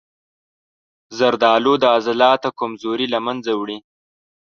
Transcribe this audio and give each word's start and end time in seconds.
زردآلو 1.17 1.73
د 1.79 1.83
عضلاتو 1.95 2.49
کمزوري 2.59 3.07
له 3.13 3.19
منځه 3.25 3.51
وړي. 3.59 3.77